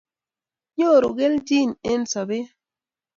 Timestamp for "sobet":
2.11-2.47